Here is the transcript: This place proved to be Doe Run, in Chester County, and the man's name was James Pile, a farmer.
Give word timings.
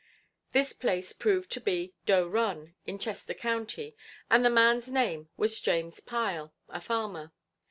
This 0.51 0.73
place 0.73 1.13
proved 1.13 1.51
to 1.51 1.61
be 1.61 1.93
Doe 2.07 2.27
Run, 2.27 2.73
in 2.87 2.97
Chester 2.97 3.35
County, 3.35 3.95
and 4.31 4.43
the 4.43 4.49
man's 4.49 4.89
name 4.91 5.29
was 5.37 5.61
James 5.61 5.99
Pile, 5.99 6.55
a 6.69 6.81
farmer. 6.81 7.33